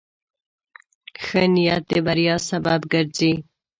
[1.23, 3.33] ښه نیت د بریا سبب ګرځي.